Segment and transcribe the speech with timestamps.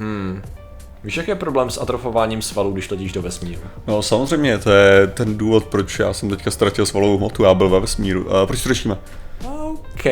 [0.00, 0.42] Hmm.
[1.04, 3.60] Víš, jaký je problém s atrofováním svalů, když letíš do vesmíru?
[3.86, 7.68] No samozřejmě, to je ten důvod, proč já jsem teďka ztratil svalovou hmotu, já byl
[7.68, 8.24] ve vesmíru.
[8.24, 8.98] Uh, proč to řešíme?
[9.44, 10.04] OK,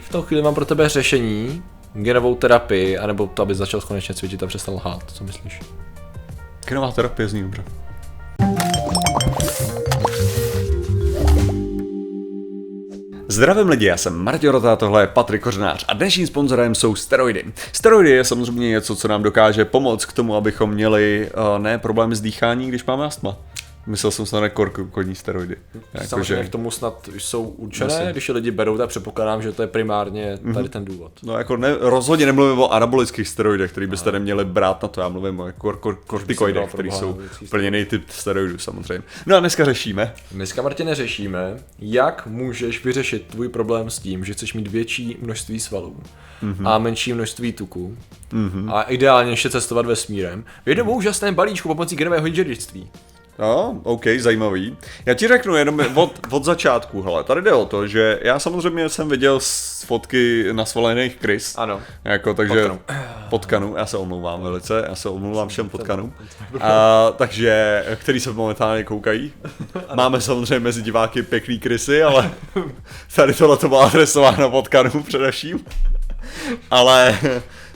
[0.00, 1.62] v tom chvíli mám pro tebe řešení,
[1.94, 5.02] genovou terapii, anebo to, aby začal konečně cvičit a přestal lhát.
[5.06, 5.60] Co myslíš?
[6.68, 7.64] Genová terapie zní dobře.
[13.32, 17.44] Zdravím lidi, já jsem Martin Rota, tohle je Patrik Kořenář a dnešním sponzorem jsou steroidy.
[17.72, 22.16] Steroidy je samozřejmě něco, co nám dokáže pomoct k tomu, abychom měli uh, ne problémy
[22.16, 23.36] s dýchání, když máme astma.
[23.86, 25.56] Myslel jsem se na korkodní steroidy.
[25.94, 26.48] Jako, Samozřejmě že...
[26.48, 28.12] k tomu snad jsou určené, Myslím.
[28.12, 30.68] když je lidi berou, tak předpokládám, že to je primárně tady mm-hmm.
[30.68, 31.12] ten důvod.
[31.22, 34.12] No jako ne, rozhodně nemluvím o anabolických steroidech, který byste no.
[34.12, 37.18] neměli brát na to, já mluvím o kor, kor, kortikoidech, které jsou
[37.50, 39.04] plněný typ steroidů samozřejmě.
[39.26, 40.14] No a dneska řešíme.
[40.32, 45.60] Dneska Martine řešíme, jak můžeš vyřešit tvůj problém s tím, že chceš mít větší množství
[45.60, 45.96] svalů
[46.42, 46.68] mm-hmm.
[46.68, 47.96] a menší množství tuku
[48.32, 48.74] mm-hmm.
[48.74, 52.90] a ideálně ještě cestovat vesmírem v jednom úžasném balíčku pomocí genového inženýrství.
[53.42, 54.76] No, OK, zajímavý.
[55.06, 58.88] Já ti řeknu jenom od, od začátku, hele, tady jde o to, že já samozřejmě
[58.88, 61.54] jsem viděl z fotky nasvalených krys.
[61.58, 61.80] Ano.
[62.04, 62.80] Jako, takže potkanu.
[63.30, 66.14] potkanu, já se omlouvám velice, já se omlouvám všem potkanům.
[66.60, 69.32] A, takže, který se momentálně koukají.
[69.94, 72.30] Máme samozřejmě mezi diváky pěkný krysy, ale
[73.16, 75.64] tady tohle to bylo adresováno potkanům především.
[76.70, 77.18] Ale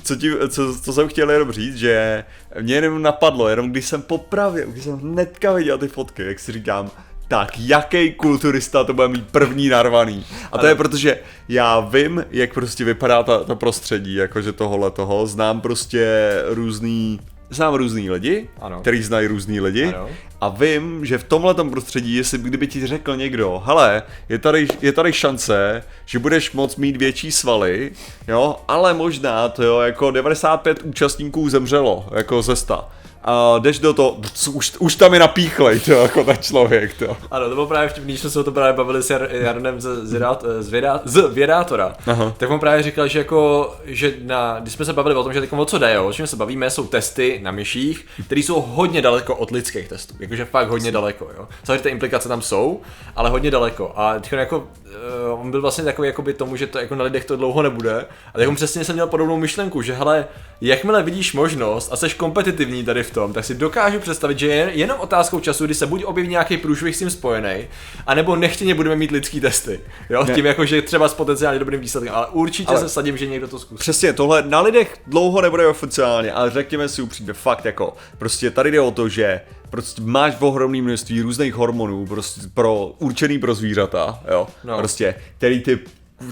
[0.07, 2.25] co, ti, co, co jsem chtěl jenom říct, že
[2.61, 6.53] mě jenom napadlo, jenom když jsem popravil, když jsem hnedka viděl ty fotky, jak si
[6.53, 6.91] říkám,
[7.29, 10.27] tak jaký kulturista to bude mít první narvaný.
[10.53, 14.91] A to je proto, že já vím, jak prostě vypadá ta, ta prostředí, jakože tohle
[14.91, 17.21] toho, znám prostě různý
[17.51, 18.81] znám různý lidi, ano.
[18.81, 20.09] který znají různý lidi ano.
[20.41, 24.93] a vím, že v tomhle prostředí, jestli kdyby ti řekl někdo, hele, je tady, je
[24.93, 27.93] tady šance, že budeš moc mít větší svaly,
[28.29, 32.85] jo, ale možná to jo, jako 95 účastníků zemřelo, jako ze 100
[33.27, 34.17] a jdeš do toho,
[34.53, 37.17] už, už tam je napíchlej, to jako ten člověk, to.
[37.31, 39.81] Ano, to bylo právě vtipný, když jsme se o to právě bavili s Jar, Jarnem
[39.81, 40.21] z, z,
[40.61, 42.35] z, vědá, z Vědátora, Aha.
[42.37, 45.41] tak on právě říkal, že jako, že na, když jsme se bavili o tom, že
[45.41, 48.61] teď o co jde, jo, o čem se bavíme, jsou testy na myších, které jsou
[48.61, 51.49] hodně daleko od lidských testů, jakože fakt hodně daleko, jo.
[51.65, 52.81] Samozřejmě ty implikace tam jsou,
[53.17, 53.93] ale hodně daleko.
[53.97, 57.25] A teď jako, uh, on byl vlastně takový jakoby tomu, že to jako na lidech
[57.25, 60.27] to dlouho nebude, a tak on přesně jsem měl podobnou myšlenku, že hele,
[60.61, 64.71] jakmile vidíš možnost a jsi kompetitivní tady v tom, tak si dokážu představit, že je
[64.75, 67.67] jenom otázkou času, kdy se buď objeví nějaký průšvih s tím spojený,
[68.07, 69.81] anebo nechtěně budeme mít lidský testy.
[70.11, 70.35] Jo, ne.
[70.35, 73.49] tím jako, že třeba s potenciálně dobrým výsledkem, ale určitě ale se sadím, že někdo
[73.49, 73.79] to zkusí.
[73.79, 78.71] Přesně, tohle na lidech dlouho nebude oficiálně, ale řekněme si upřímně, fakt jako, prostě tady
[78.71, 79.41] jde o to, že
[79.71, 84.79] prostě máš ohromné množství různých hormonů prostě pro určený pro zvířata, jo, no.
[84.79, 85.79] prostě, který ty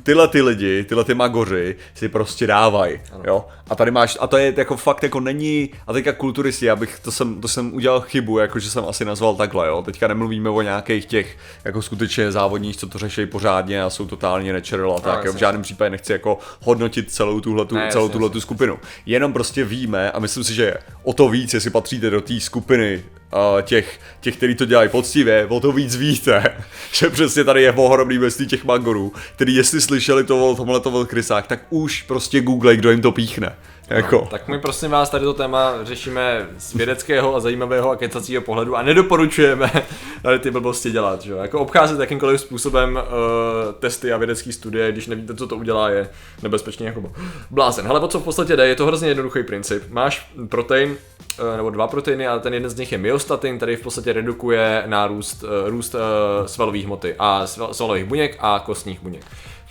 [0.03, 3.45] tyhle ty lidi, tyhle ty magoři si prostě dávají, jo.
[3.71, 7.12] A tady máš, a to je jako fakt jako není, a teďka kulturisti, abych, to
[7.12, 9.83] jsem, to jsem udělal chybu, jako že jsem asi nazval takhle, jo.
[9.83, 14.53] Teďka nemluvíme o nějakých těch, jako skutečně závodních, co to řeší pořádně a jsou totálně
[14.53, 18.31] nečerl a tak, no, v žádném případě nechci jako hodnotit celou tuhle ne, celou tuhle
[18.31, 18.78] tu skupinu.
[19.06, 23.05] Jenom prostě víme a myslím si, že o to víc, jestli patříte do té skupiny
[23.62, 26.56] těch, těch, kteří to dělají poctivě, o to víc víte,
[26.93, 31.06] že přesně tady je ohromný množství těch mangorů, který jestli slyšeli to o tomhle to
[31.06, 33.56] krysách, tak už prostě google, kdo jim to píchne.
[33.91, 34.17] Jako.
[34.17, 38.43] No, tak my prosím vás tady to téma řešíme z vědeckého a zajímavého a kecacího
[38.43, 39.71] pohledu a nedoporučujeme
[40.22, 41.22] tady ty blbosti dělat.
[41.22, 41.33] Že?
[41.33, 46.09] Jako obcházet jakýmkoliv způsobem uh, testy a vědecké studie, když nevíte, co to udělá, je
[46.43, 47.12] nebezpečně jako
[47.50, 47.89] blázen.
[47.89, 49.83] Ale o co v podstatě jde, je to hrozně jednoduchý princip.
[49.91, 50.91] Máš protein,
[51.41, 54.83] uh, nebo dva proteiny, ale ten jeden z nich je myostatin, který v podstatě redukuje
[54.87, 55.94] nárůst uh, růst
[56.47, 59.25] svalové hmoty a svalových buněk a kostních buněk.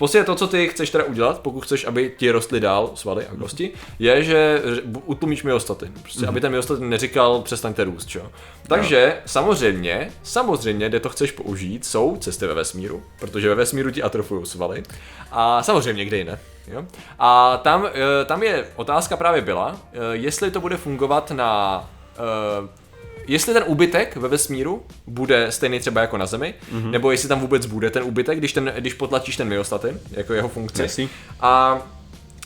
[0.03, 3.35] Podstatě to, co ty chceš teda udělat, pokud chceš, aby ti rostly dál svaly a
[3.35, 4.61] kosti, je, že
[5.05, 5.93] utlumíš myostatin.
[6.01, 6.29] Prostě, mm-hmm.
[6.29, 8.31] aby ten myostatin neříkal přestaňte růst, čo?
[8.67, 9.21] Takže no.
[9.25, 14.45] samozřejmě, samozřejmě, kde to chceš použít, jsou cesty ve vesmíru, protože ve vesmíru ti atrofují
[14.45, 14.83] svaly.
[15.31, 16.39] A samozřejmě kde jiné.
[16.67, 16.85] Jo?
[17.19, 21.83] A tam, eh, tam je otázka právě byla, eh, jestli to bude fungovat na
[22.15, 22.82] eh,
[23.27, 26.91] jestli ten úbytek ve vesmíru bude stejný třeba jako na Zemi, mm-hmm.
[26.91, 30.49] nebo jestli tam vůbec bude ten úbytek, když, ten, když potlačíš ten myostatin, jako jeho
[30.49, 30.81] funkci.
[30.81, 31.09] Jasný.
[31.39, 31.81] A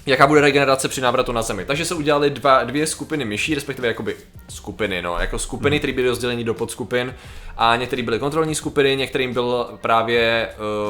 [0.07, 1.65] jaká bude regenerace při návratu na Zemi.
[1.65, 4.15] Takže se udělali dva, dvě skupiny myší, respektive jakoby
[4.50, 5.80] skupiny, no, jako skupiny, hmm.
[5.80, 7.15] které byly rozděleny do podskupin
[7.57, 10.50] a některé byly kontrolní skupiny, některým byl právě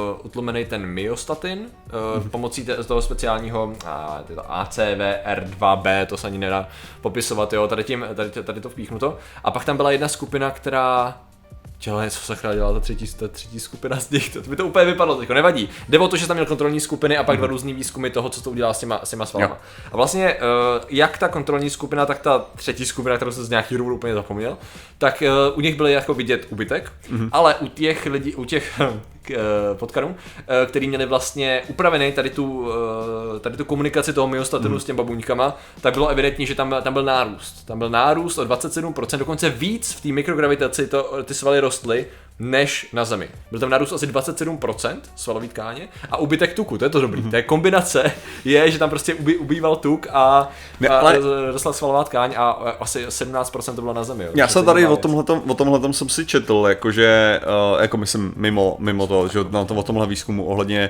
[0.09, 2.29] uh, utlumený ten myostatin uh, hmm.
[2.29, 3.73] pomocí te, toho speciálního uh,
[4.37, 6.67] ACVR2B, to se ani nedá
[7.01, 9.17] popisovat, jo, tady, tím, tady, tady to vpíchnuto.
[9.43, 11.17] A pak tam byla jedna skupina, která
[11.79, 14.85] Čele, co se dělá ta třetí, ta třetí skupina z nich, to, by to úplně
[14.85, 15.69] vypadlo, jako nevadí.
[15.89, 18.41] Jde o to, že tam měl kontrolní skupiny a pak dva různý výzkumy toho, co
[18.41, 19.55] to udělá s těma, s těma svalama.
[19.55, 19.61] Jo.
[19.91, 20.39] A vlastně, uh,
[20.89, 24.57] jak ta kontrolní skupina, tak ta třetí skupina, kterou jsem z nějakých důvodů úplně zapomněl,
[24.97, 27.29] tak uh, u nich byly jako vidět ubytek, mm-hmm.
[27.31, 28.81] ale u těch lidí, u těch
[29.73, 30.15] potkanů, uh,
[30.67, 32.69] který měli vlastně upravený tady tu, uh,
[33.41, 34.79] tady tu komunikaci toho myostatinu mm.
[34.79, 37.65] s těmi babuňkama, tak bylo evidentní, že tam, tam byl nárůst.
[37.65, 42.05] Tam byl nárůst o 27%, dokonce víc v té mikrogravitaci to, ty svaly rostly,
[42.39, 43.29] než na Zemi.
[43.51, 47.21] Byl tam nárůst asi 27% svalový tkáně a ubytek tuku, to je to dobrý.
[47.21, 47.29] Mm-hmm.
[47.29, 48.11] To je kombinace,
[48.45, 50.49] je, že tam prostě ubý, ubýval tuk a,
[50.79, 51.19] Ne, a ale-
[51.51, 52.49] rostla svalová tkáň a
[52.79, 54.23] asi 17% to bylo na Zemi.
[54.23, 54.29] Jo.
[54.35, 54.99] Já jsem tady o věc.
[54.99, 57.39] tomhletom, o tomhletom jsem si četl, jakože,
[57.75, 60.89] uh, jako myslím mimo, mimo to, že na to, o tomhle výzkumu ohledně,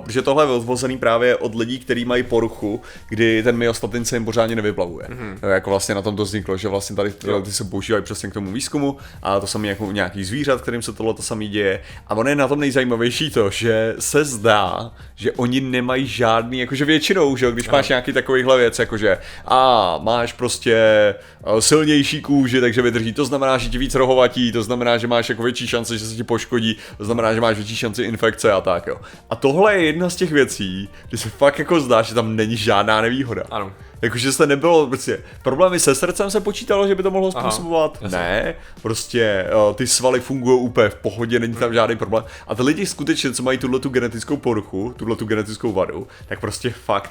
[0.00, 4.16] uh, že tohle je odvozený právě od lidí, kteří mají poruchu, kdy ten myostatin se
[4.16, 5.06] jim pořádně nevyplavuje.
[5.10, 5.38] Mhm.
[5.42, 5.48] Mm-hmm.
[5.48, 7.12] Jako vlastně na tom to vzniklo, že vlastně tady
[7.44, 10.82] ty se používají přesně k tomu výzkumu a to samé jako u nějakých zvířat, kterým
[10.82, 11.80] se tohle to samé děje.
[12.06, 16.84] A ono je na tom nejzajímavější to, že se zdá, že oni nemají žádný, jakože
[16.84, 22.82] většinou, že když máš nějaký takovýhle věc, jakože a máš prostě eh, silnější kůži, takže
[22.82, 26.04] vydrží, to znamená, že ti víc rohovatí, to znamená, že máš jako větší šance, že
[26.04, 28.96] se ti poškodí, to znamená, že máš větší šanci infekce a tak jo.
[29.30, 32.56] A tohle je jedna z těch věcí, kdy se fakt jako zdá, že tam není
[32.56, 33.42] žádná nevýhoda.
[33.50, 33.72] Ano.
[34.02, 37.98] Jakože jste nebylo, prostě, problémy se srdcem se počítalo, že by to mohlo Aha, způsobovat.
[38.00, 38.18] jasně.
[38.18, 42.24] ne, prostě uh, ty svaly fungují úplně v pohodě, není tam žádný problém.
[42.48, 46.40] A ty lidi skutečně, co mají tuhle tu genetickou poruchu, tuhle tu genetickou vadu, tak
[46.40, 47.10] prostě fakt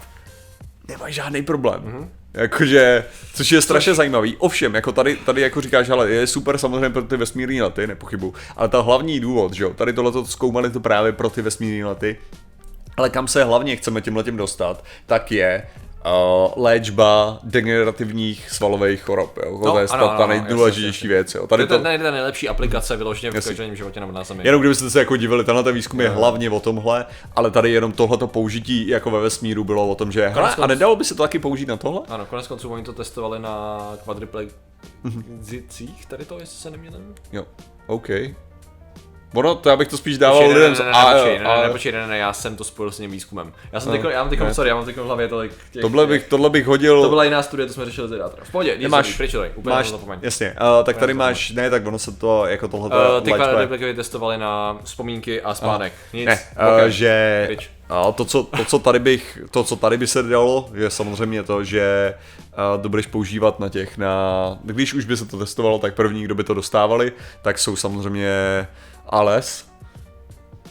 [0.87, 1.81] nemají žádný problém.
[1.85, 1.97] Mhm.
[2.01, 2.07] Mm-hmm.
[2.33, 4.35] Jakože, což je strašně zajímavý.
[4.37, 8.33] Ovšem, jako tady, tady jako říkáš, ale je super samozřejmě pro ty vesmírné lety, nepochybu.
[8.55, 12.17] Ale ta hlavní důvod, že jo, tady tohle zkoumali to právě pro ty vesmírné lety,
[12.97, 15.63] ale kam se hlavně chceme tím letím dostat, tak je
[16.05, 16.11] uh,
[16.63, 19.37] léčba degenerativních svalových chorob.
[19.45, 19.59] Jo?
[19.65, 21.35] No, to je ano, ta, ano, nejdůležitější věc.
[21.35, 21.41] Jo?
[21.41, 24.23] To Tady je to, ta, nej- ta nejlepší aplikace vyloženě v každodenním životě nebo na
[24.23, 24.41] Zemi.
[24.43, 27.05] Jenom kdybyste se jako divili, tenhle ten výzkum je hlavně o tomhle,
[27.35, 30.67] ale tady jenom tohleto použití jako ve vesmíru bylo o tom, že hele, a konců-
[30.67, 32.01] nedalo by se to taky použít na tohle?
[32.09, 37.15] Ano, konec konců oni to testovali na kvadriplegicích, tady to, jestli se nemělím.
[37.31, 37.45] Jo,
[37.87, 38.09] OK.
[39.33, 40.97] Ono, to já bych to spíš dával Počkej, lidem ne, z ne, ne, ne,
[41.45, 43.53] A- ne, ne, počkej, ne, ne, já jsem to spojil s tím výzkumem.
[43.71, 44.53] Já jsem No, teďko, já mám teď, ne.
[44.53, 45.81] sorry, já mám teď v hlavě tolik těch...
[45.81, 47.01] Tohle bych, tohle bych hodil...
[47.01, 48.43] To byla jiná studie, to jsme řešili z Idátra.
[48.43, 50.19] V pohodě, Nemáš- máš, pryč úplně máš, to zapomeň.
[50.21, 53.93] jasně, uh, tak tady máš, ne, tak ono se to, jako tohle Uh, ty kvadriplegy
[53.93, 55.93] testovali na vzpomínky a spánek.
[56.13, 56.39] Nic, Ne,
[56.83, 57.69] uh, že Pryč.
[57.89, 61.43] a to, co, to, co tady bych, to, co tady by se dalo, je samozřejmě
[61.43, 62.13] to, že
[62.75, 66.23] uh, to budeš používat na těch, na, když už by se to testovalo, tak první,
[66.23, 67.11] kdo by to dostávali,
[67.41, 68.67] tak jsou samozřejmě
[69.09, 69.65] ALS,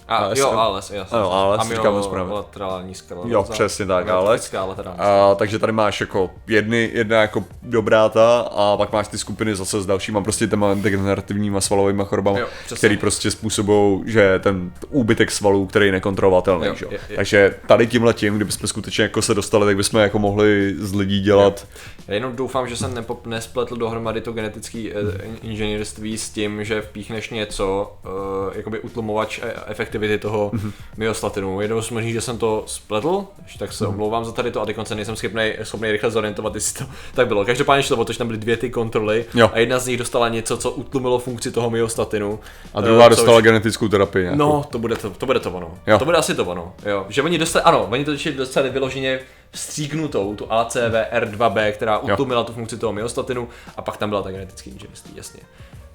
[0.08, 0.50] A, ALS, jo.
[0.50, 1.18] ALS, jasně.
[1.18, 2.32] Ano, ALS, říkáme správně.
[2.34, 3.28] laterální skleróza.
[3.28, 4.52] Jo, přesně tak, ALS.
[4.52, 4.98] laterální.
[5.00, 9.56] A, takže tady máš jako jedny, jedna jako dobrá ta a pak máš ty skupiny
[9.56, 12.76] zase s dalšíma prostě těma degenerativníma svalovými chorobama, Jo, přesně.
[12.76, 16.88] který prostě způsobují, že ten úbytek svalů, který je nekontrolovatelný, Jo, jo.
[16.90, 17.16] je, je.
[17.16, 21.20] Takže tady tímhle tím, kdybychom skutečně jako se dostali, tak bychom jako mohli z lidí
[21.20, 21.66] dělat
[22.10, 26.80] Já jenom doufám, že jsem nepo, nespletl dohromady to genetické eh, inženýrství s tím, že
[26.82, 30.72] vpíchneš něco, eh, jakoby utlumovač eh, efektivity toho Mhm.
[30.96, 31.60] myostatinu.
[31.60, 33.24] Jednou z možných, že jsem to spletl,
[33.58, 36.90] tak se omlouvám za tady to a se nejsem schopný, schopný rychle zorientovat, jestli to
[37.14, 37.44] tak bylo.
[37.44, 39.50] Každopádně šlo o to, že tam byly dvě ty kontroly Jo.
[39.52, 42.40] a jedna z nich dostala něco, co utlumilo funkci toho myostatinu.
[42.74, 44.22] a druhá Eh, dostala což- genetickou terapii.
[44.22, 44.38] Nějakou.
[44.38, 45.74] No, to bude to, to bude to ono.
[45.86, 45.98] Jo.
[45.98, 46.74] To bude asi to ono.
[46.86, 47.06] Jo.
[47.08, 52.52] Že oni dostali, ano, oni to ještě dostali vyloženě vstříknutou, tu ACVR2B, která utlumila tu
[52.52, 55.40] funkci toho myostatinu a pak tam byla ta genetické inženýrství, jasně.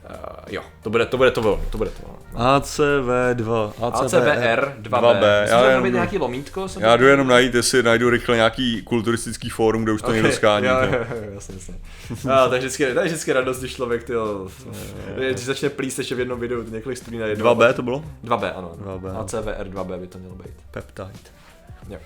[0.09, 2.17] Uh, jo, to bude, to bude to ono, to bude to ono.
[2.33, 2.39] No.
[2.39, 4.73] ACV2, ACVR2B.
[4.81, 5.41] 2B.
[5.41, 6.67] Musíte Já, tam jenom, nějaký lomítko?
[6.67, 10.31] jsem já jdu jenom najít, jestli najdu rychle nějaký kulturistický fórum, kde už to někdo
[10.31, 10.65] skání.
[10.75, 11.75] Jo, jo, jasně, jasně.
[12.31, 14.47] A, to, je vždycky, to je vždycky radost, když člověk tyjo,
[15.15, 17.55] když začne plíst ještě v jednom videu několik studií na jedno.
[17.55, 18.03] 2B to bylo?
[18.23, 18.71] 2B, ano.
[18.83, 19.25] 2B.
[19.25, 20.53] ACVR2B by to mělo být.
[20.71, 21.09] Peptide.
[21.89, 21.97] Jo.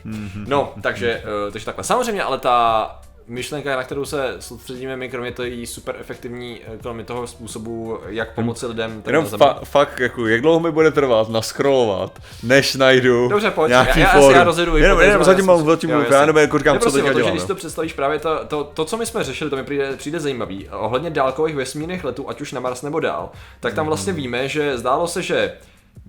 [0.47, 1.83] No, takže, uh, takže takhle.
[1.83, 6.77] Samozřejmě, ale ta myšlenka, na kterou se soustředíme my, kromě toho jí super efektivní, eh,
[6.81, 11.29] kromě toho způsobu, jak pomoci lidem, Jenom fa- fakt, jako, jak dlouho mi bude trvat
[11.29, 15.65] naskrolovat, než najdu Dobře, pojď, nějaký já, já, já rozjedu jenom, jenom ale zatím mám,
[15.65, 17.35] zatím mluv, já nebo jako říkám, Ne, co teďka o to, že dělám.
[17.35, 20.19] když to představíš právě to, to, to, co my jsme řešili, to mi přijde, přijde
[20.19, 20.69] zajímavý.
[20.69, 24.77] Ohledně dálkových vesmírných letů, ať už na Mars nebo dál, tak tam vlastně víme, že
[24.77, 25.53] zdálo se, že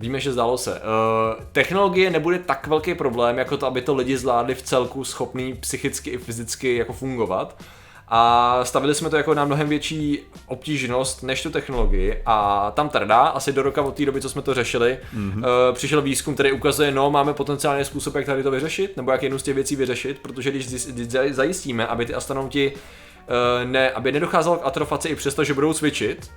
[0.01, 0.71] Víme, že zdálo se.
[0.71, 5.53] Uh, technologie nebude tak velký problém, jako to, aby to lidi zvládli v celku schopný
[5.53, 7.61] psychicky i fyzicky jako fungovat.
[8.07, 12.21] A stavili jsme to jako na mnohem větší obtížnost než tu technologii.
[12.25, 15.37] A tam trdá, asi do roka od té doby, co jsme to řešili, mm-hmm.
[15.37, 19.23] uh, přišel výzkum, který ukazuje, no, máme potenciálně způsob, jak tady to vyřešit, nebo jak
[19.23, 23.91] jednu z těch věcí vyřešit, protože když, když zaj- zajistíme, aby ty astronauti uh, ne,
[23.91, 26.31] aby nedocházelo k atrofaci i přesto, že budou cvičit,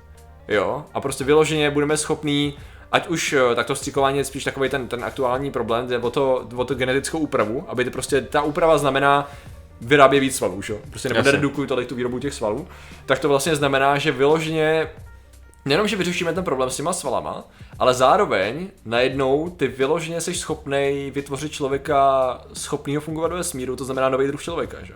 [0.49, 2.55] jo, a prostě vyloženě budeme schopní
[2.95, 6.11] ať už eh, tak to vstřikování je spíš takový ten, ten aktuální problém, jde o
[6.11, 9.31] to, o to genetickou úpravu, aby to prostě ta úprava znamená
[9.81, 10.75] vyrábět víc svalů, že?
[10.91, 11.33] Prostě nebo Jasně.
[11.33, 12.69] neredukují tolik tu výrobu těch svalů,
[13.07, 14.89] tak to vlastně znamená, že vyloženě
[15.67, 17.45] Nejenom, že vyřešíme ten problém s těma svalama,
[17.79, 24.09] ale zároveň najednou ty vyloženě jsi schopný vytvořit člověka schopného fungovat ve vesmíru, to znamená
[24.09, 24.95] nový druh člověka, že?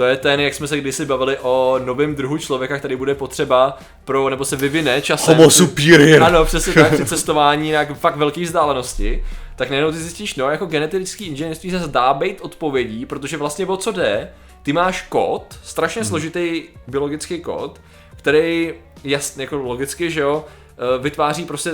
[0.00, 3.78] To je ten, jak jsme se kdysi bavili o novém druhu člověka, který bude potřeba
[4.04, 5.36] pro, nebo se vyvine časem.
[5.36, 6.22] Homo superior.
[6.22, 9.24] Ano, přesně tak, při cestování na fakt velké vzdálenosti.
[9.56, 13.76] Tak najednou ty zjistíš, no, jako genetický inženýrství se zdá být odpovědí, protože vlastně o
[13.76, 14.30] co jde,
[14.62, 17.80] ty máš kód, strašně složitý biologický kód,
[18.16, 21.70] který jasně, jako logicky, že jo, eh, vytváří prostě,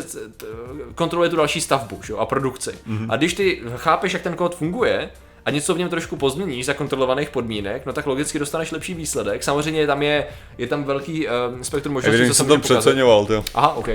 [0.95, 2.71] kontroluje tu další stavbu, že jo, a produkci.
[3.09, 5.11] A když ty chápeš, jak ten kód funguje,
[5.47, 9.43] a něco v něm trošku pozměníš za kontrolovaných podmínek, no tak logicky dostaneš lepší výsledek.
[9.43, 10.27] Samozřejmě tam je,
[10.59, 13.45] je tam velký um, spektrum možností, Evidentně co se jsem to přeceňoval, to.
[13.55, 13.89] Aha, OK.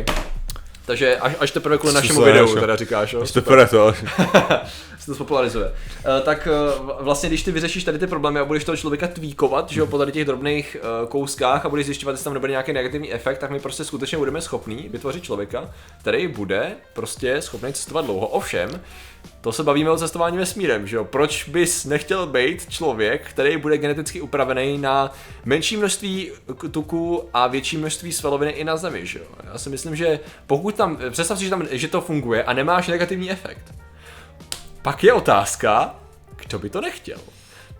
[0.85, 3.25] Takže až, až teprve kvůli našemu Susé, videu, teda říkáš, jo?
[3.25, 3.93] Super to.
[4.99, 5.65] se to spopularizuje.
[5.65, 6.47] Uh, tak
[6.81, 9.87] uh, vlastně, když ty vyřešíš tady ty problémy a budeš toho člověka tweakovat, že jo,
[9.87, 13.37] po tady těch drobných uh, kouskách a budeš zjišťovat, jestli tam nebude nějaký negativní efekt,
[13.37, 18.27] tak my prostě skutečně budeme schopní vytvořit člověka, který bude prostě schopný cestovat dlouho.
[18.27, 18.81] Ovšem,
[19.41, 21.05] to se bavíme o cestování vesmírem, že jo?
[21.05, 25.13] Proč bys nechtěl být člověk, který bude geneticky upravený na
[25.45, 26.31] menší množství
[26.71, 29.25] tuku a větší množství svaloviny i na Zemi, že jo?
[29.43, 32.87] Já si myslím, že pokud tam, představ si, že, tam, že to funguje a nemáš
[32.87, 33.73] negativní efekt,
[34.81, 35.95] pak je otázka,
[36.35, 37.19] kdo by to nechtěl.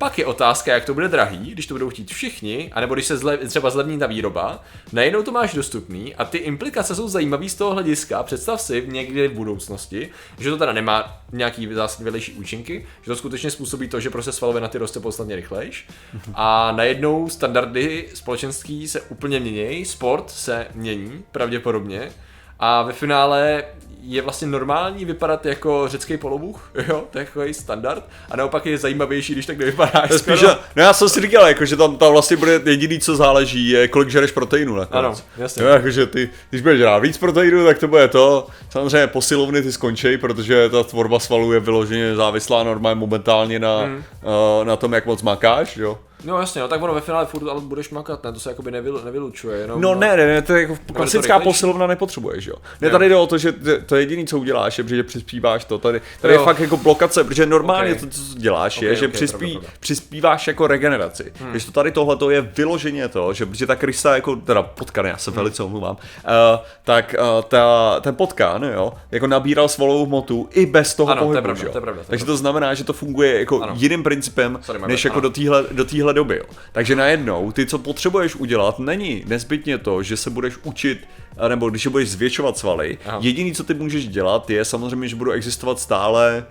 [0.02, 3.18] Pak je otázka, jak to bude drahý, když to budou chtít všichni, anebo když se
[3.18, 7.56] zle, třeba zlevní ta výroba, najednou to máš dostupný a ty implikace jsou zajímavé z
[7.56, 8.24] toho hlediska.
[8.24, 13.16] Představ si někdy v budoucnosti, že to teda nemá nějaký zásadně vedlejší účinky, že to
[13.16, 15.88] skutečně způsobí to, že prostě svalovina ty roste podstatně rychlejš.
[16.34, 22.12] A najednou standardy společenský se úplně mění, sport se mění pravděpodobně.
[22.60, 23.64] A ve finále
[24.02, 28.78] je vlastně normální vypadat jako řecký polobůh, jo, to je takový standard, a naopak je
[28.78, 30.10] zajímavější, když tak nevypadáš.
[30.10, 33.00] Je spíš, že, no já jsem si říkal, jako, že tam, tam vlastně bude jediný,
[33.00, 35.06] co záleží, je kolik žereš proteinu nakonec.
[35.06, 35.64] Ano, jasně.
[35.64, 38.48] Jo, jakože ty, když budeš rád víc proteinu, tak to bude to.
[38.70, 43.96] Samozřejmě posilovny ty skončí, protože ta tvorba svalů je vyloženě závislá normálně momentálně na, hmm.
[43.96, 46.00] uh, na tom, jak moc makáš, jo.
[46.24, 48.72] No jasně, no tak ono ve finále furt ale budeš makat, ne, to se jakoby
[48.72, 49.82] nevyl, nevylučuje, jenom...
[49.82, 51.44] No ne, ne, ne, to je jako to klasická rychlejší?
[51.44, 52.56] posilovna nepotřebuješ, jo.
[52.82, 53.54] Ne, tady jde o to, že
[53.86, 55.78] to je jediné, co uděláš, je, že přispíváš to.
[55.78, 58.00] Tady, tady je fakt jako blokace, protože normálně Ok.
[58.00, 59.78] to, co děláš, Ok, je, že ok, přispí, pravda, pravda.
[59.80, 61.34] přispíváš jako regeneraci.
[61.40, 61.52] Hmm.
[61.52, 65.06] Když to tady tohle to je vyloženě to, že protože ta krysa jako, teda potkan,
[65.06, 65.20] já Hmm.
[65.20, 70.66] se velice omluvám, uh, tak uh, ta, ten potkan, jo, jako nabíral svalovou hmotu i
[70.66, 71.72] bez toho Ano, to je pohybu, pravda, že jo.
[71.72, 75.06] to je pravda, to je Takže to znamená, že to funguje jako jiným principem, než
[75.06, 76.38] jako do téhle do téhle doby.
[76.38, 76.46] Jo.
[76.72, 81.08] Takže najednou ty, co potřebuješ udělat, není nezbytně to, že se budeš učit,
[81.48, 82.98] nebo když budeš zvětšovat svaly.
[83.06, 83.20] Aha.
[83.22, 86.46] Jediný, co ty můžeš dělat, je samozřejmě, že budou existovat stále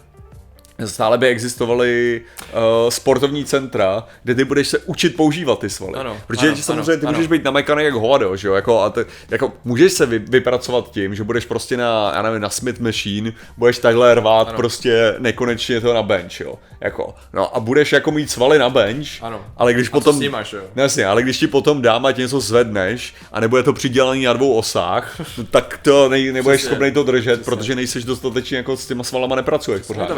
[0.85, 2.21] Stále by existovaly
[2.53, 2.59] uh,
[2.91, 5.95] sportovní centra, kde ty budeš se učit používat ty svaly.
[5.95, 7.31] Ano, Protože ano, samozřejmě ty ano, můžeš ano.
[7.39, 8.55] být namekaný jak hovado, že jo?
[8.55, 12.41] Jako, a ty, jako, můžeš se vy, vypracovat tím, že budeš prostě na, já nevím,
[12.41, 14.57] na Smith Machine, budeš takhle rvát Ano.
[14.57, 16.55] prostě nekonečně to na bench, jo?
[16.81, 19.41] Jako, no a budeš jako mít svaly na bench, Ano.
[19.57, 20.23] ale když A co potom...
[20.23, 20.63] že jo?
[20.77, 24.25] No Jasně, ale když ti potom dám a ti něco zvedneš a nebude to přidělaný
[24.25, 26.75] na dvou osách, no, tak to nej, nebudeš Přesně.
[26.75, 27.45] schopný to držet, Přesně.
[27.57, 30.03] protože nejseš dostatečně jako s těma svalama nepracuješ pořád.
[30.03, 30.15] Je to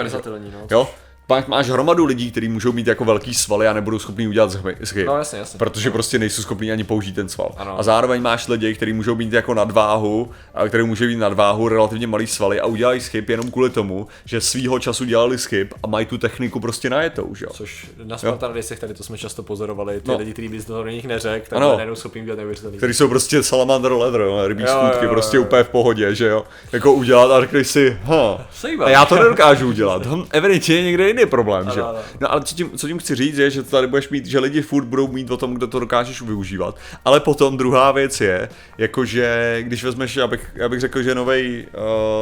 [0.68, 0.88] že jo?
[1.28, 1.36] No.
[1.36, 1.38] Jo?
[1.40, 5.06] Pak máš hromadu lidí, kteří můžou mít jako velký svaly a nebudou schopni udělat schyb.
[5.06, 5.58] No, jasně, jasně.
[5.58, 7.50] Protože prostě nejsou schopni ani použít ten sval.
[7.56, 7.78] Ano.
[7.78, 12.06] A zároveň máš lidi, kteří můžou mít jako nadváhu, a který může mít nadváhu, relativně
[12.06, 16.06] malý svaly a udělají schyb jenom kvůli tomu, že svýho času dělali schyb a mají
[16.06, 17.50] tu techniku prostě najetou, že jo?
[17.54, 20.16] Což na Spartan Racech tady to jsme často pozorovali, ty No.
[20.18, 21.72] lidi, kteří bys do nich neřekl, tak Ano.
[21.76, 22.76] najednou schopný udělat neuvěřitelný.
[22.76, 25.42] který jsou prostě salamander leather, jo, rybí Jo, jo, skutky, jo, prostě jo.
[25.42, 26.44] úplně v pohodě, že jo.
[26.72, 28.46] Jako udělat a řekli si, ha,
[28.84, 30.06] a já to nedokážu udělat.
[30.06, 31.86] Hm, evidentně někde jiný problém, že jo.
[31.86, 31.98] ano.
[32.20, 34.62] No ale co tím, co tím chci říct je, že tady budeš mít, že lidi
[34.62, 36.76] furt budou mít o tom, kdo to dokážeš využívat.
[37.04, 38.48] Ale potom druhá věc je,
[38.78, 41.66] jakože když vezmeš, já bych, já bych řekl, že novej,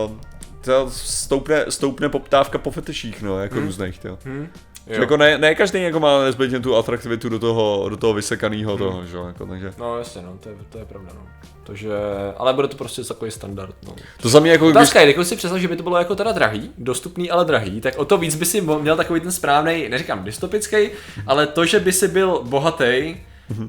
[0.07, 0.13] uh,
[0.61, 3.65] to stoupne, stoupne poptávka po feteších, no, jako hmm.
[3.65, 4.19] různých, to.
[4.25, 4.49] Hm?
[4.87, 5.01] Jo.
[5.01, 9.07] Jako ne, ne každý jako má nezbytně tu atraktivitu do toho, do toho vysekaného toho,
[9.07, 9.73] že jo, jako, takže.
[9.79, 11.27] No jasně, no, to je, to je pravda, no.
[11.65, 11.91] Takže,
[12.37, 13.95] ale bude to prostě takový standard, no.
[14.23, 16.15] To za mě jako, když, Otázka je, jako si představ, že by to bylo jako
[16.15, 19.89] teda drahý, dostupný, ale drahý, tak o to víc by si měl takový ten správný,
[19.89, 20.91] neříkám dystopický,
[21.27, 23.17] ale to, že by si byl bohatý,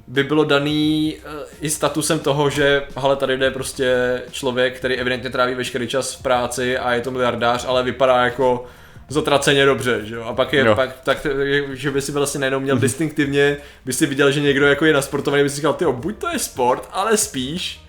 [0.08, 5.30] by bylo daný eh, i statusem toho, že hele, tady jde prostě člověk, který evidentně
[5.30, 8.65] tráví veškerý čas v práci a je to miliardář, ale vypadá jako
[9.12, 10.24] zatraceně dobře, že jo?
[10.24, 10.75] A pak je, Jo.
[10.75, 11.27] pak, tak,
[11.74, 15.44] že by si vlastně najednou měl distinktivně, by si viděl, že někdo jako je nasportovaný,
[15.44, 17.82] by si říkal, tyjo, buď to je sport, ale spíš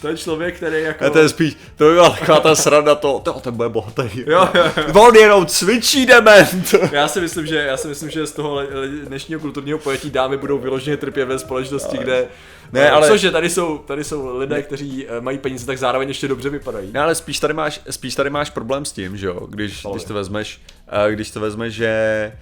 [0.00, 1.04] To je člověk, který jako...
[1.04, 4.10] A to je spíš, to by byla taková ta sranda to, to ten bude bohatý.
[4.26, 4.64] Jo, jo,
[4.94, 6.74] On jenom cvičí dement.
[6.92, 8.62] Já si myslím, že, já si myslím, že z toho
[9.04, 12.28] dnešního kulturního pojetí dámy budou vyloženě trpět ve společnosti, kde...
[12.72, 16.08] Ne, eh, ale- Cože, tady jsou, tady jsou lidé, kteří eh, mají peníze, tak zároveň
[16.08, 16.90] ještě dobře vypadají.
[16.94, 20.04] No ale spíš tady máš, spíš tady máš problém s tím, že jo, když, když
[20.04, 20.60] to vezmeš,
[21.06, 22.32] uh, když to vezmeš, že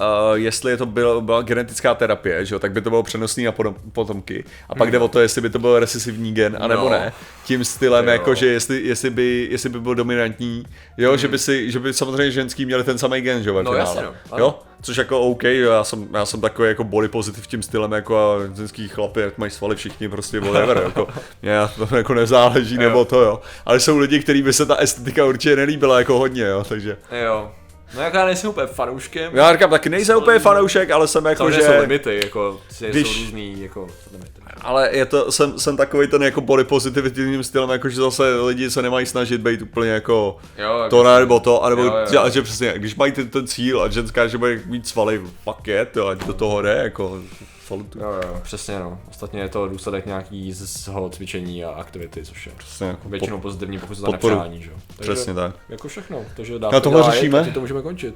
[0.00, 3.44] Uh, jestli je to byla, byla genetická terapie, že jo, tak by to bylo přenosný
[3.44, 4.44] na potom, potomky.
[4.68, 6.90] A pak jde o to, jestli by to byl recesivní gen, anebo No.
[6.90, 7.12] ne.
[7.44, 8.10] Tím stylem, Jo.
[8.12, 10.64] jako, že jestli, jestli, by, jestli by byl dominantní,
[10.98, 13.74] jo, že by si, že by samozřejmě ženský měli ten samý gen, že jo, No,
[13.74, 14.38] jasně, no.
[14.38, 17.92] Jo, což jako OK, jo, já jsem, já jsem takový jako body positive tím stylem,
[17.92, 21.08] jako a ženský chlapy, jak mají svaly všichni, prostě whatever, jako,
[21.42, 21.52] mě
[21.88, 23.40] to jako nezáleží, nebo to jo.
[23.66, 26.96] Ale jsou lidi, kterým by se ta estetika určitě nelíbila jako hodně, jo, takže.
[27.24, 27.50] Jo.
[27.94, 29.36] No jako já nejsem úplně fanouškem.
[29.36, 31.62] Já říkám, taky nejsem úplně fanoušek, ale jsem jako, že...
[31.62, 33.08] jsou limity, jako když...
[33.08, 34.40] Jsou různý jako limity.
[34.60, 38.70] Ale je to, jsem, jsem takový ten jako body positivitním stylem, jako že zase lidi
[38.70, 42.24] se nemají snažit být úplně jako Jo, jako to ne, nebo to, anebo Jo, jo.
[42.24, 45.68] že, že přesně, když mají ten, ten cíl a ženská, že bude mít svaly, fuck
[45.68, 47.20] je, to, ať do toho jde, jako
[47.66, 47.98] salutu.
[47.98, 48.98] Jo, jo, přesně no.
[49.10, 53.78] Ostatně je to důsledek nějaký z cvičení a aktivity, což je Přesně, jako většinou pozitivní,
[53.78, 54.70] pokud se to nepřání, že.
[54.96, 55.54] Takže Přesně tak.
[55.68, 57.38] Jako všechno, takže dávka tohle dělá řešíme?
[57.38, 58.14] Jed, a to můžeme končit.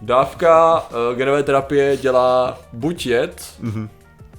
[0.00, 3.88] Dávka uh, genové terapie dělá buď jed, mm-hmm.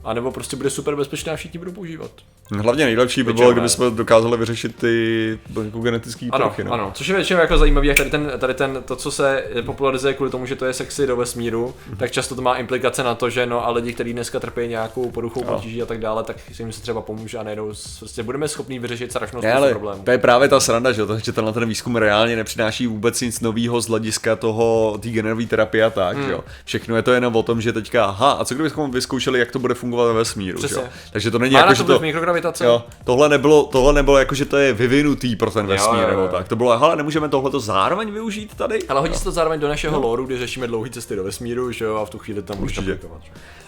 [0.04, 2.12] anebo prostě bude super bezpečná a všichni budou používat.
[2.52, 3.54] Hlavně nejlepší by bylo, ne.
[3.54, 6.72] kdyby jsme dokázali vyřešit ty jako genetické Ano, prachy, no.
[6.74, 10.14] ano, což je většinou jako zajímavé, jak tady ten, tady ten, to, co se popularizuje
[10.14, 11.98] kvůli tomu, že to je sexy do vesmíru, Mhm.
[11.98, 15.12] tak často to má implikace na to, že no a lidi, kteří dneska trpí nějakou
[15.12, 18.48] poruchou potíží a tak dále, tak se jim se třeba pomůže a najednou prostě budeme
[18.48, 20.02] schopni vyřešit strašnou spoustu problémů.
[20.04, 23.42] to je právě ta sranda, že, to, že tenhle ten výzkum reálně nepřináší vůbec nic
[23.42, 26.30] nového z hlediska toho, té generové terapie a tak, Hmm.
[26.30, 26.44] jo.
[26.66, 29.60] Všechno je to jenom o tom, že teďka, aha, a co kdybychom vyzkoušeli, jak to
[29.60, 30.82] bude fungovat ve vesmíru, Přesně.
[30.82, 30.88] jo.
[31.12, 32.00] Takže to není Má jako, že to
[32.42, 32.66] to, mikrogravitace?
[32.66, 36.22] jo, tohle nebylo, tohle nebylo jako, že to je vyvinutý pro ten vesmír, jo, nebo
[36.22, 36.28] jo.
[36.28, 36.48] tak.
[36.48, 38.84] To bylo, hele, nemůžeme tohleto zároveň využít tady?
[38.88, 41.86] Ale hodí se to zároveň do našeho lóru, kdy řešíme dlouhé cesty do vesmíru, že
[41.86, 43.00] jo, a v tu chvíli tam Určitě.
[43.04, 43.10] jo.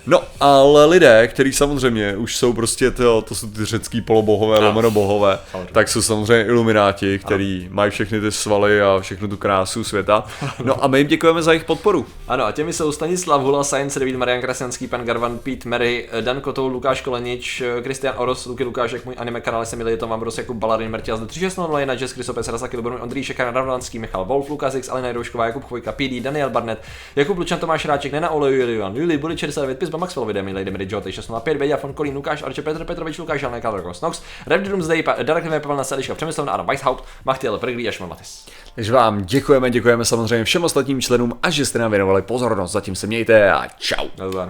[0.10, 4.68] No, ale lidé, kteří samozřejmě už jsou prostě to, to jsou ty řecký polobohové, Ano.
[4.68, 5.40] lomeno bohové,
[5.72, 10.24] tak jsou samozřejmě ilumináti, kteří mají všechny ty svaly a všechnu tu krásu světa.
[10.63, 12.06] No a my jim děkujeme za jejich podporu.
[12.28, 16.41] Ano, a těmi jsou Stanislav Hula, Science David, Marian Krasňanský, pan Garvan, Pete Mary, Dan
[16.41, 20.58] Kotou, Lukáš Kolenič, Kristian Oros, Luky Lukášek, můj anime kanál jsem Milie, Tom Ambros, Jakub
[20.58, 24.89] Balarin, Martias, 3600, Jana Jess, Krysopes, Rasaki, Lubomír, Ondřej Šekar, Radovanský, Michal Wolf, Lukas X,
[24.89, 26.82] Alena Jdoušková, Jakub Chvojka, PD, Daniel Barnett,
[27.15, 30.88] Jakub Lučan, Tomáš Ráček, Nena Oleju, Julian, Juli, Buli 69, Pizba, Maxwell, Videmi, Lady Mary,
[30.89, 35.04] Joty, 605, Vedia, Fon Kolín, Lukáš, Arče, Petr Petrovič, Lukáš, Žalné, Kalor, Snox, Red Doomsday,
[35.04, 38.46] Pa- Dark Neve, Pavel Nasadiška, Přemyslovna, Adam Weishaupt, Machtiel, Perglí a Matis.
[38.76, 42.72] Takže vám děkujeme, děkujeme samozřejmě všem ostatním členům a že jste nám věnovali pozornost.
[42.72, 44.08] Zatím se mějte a čau.
[44.20, 44.50] Nazdar.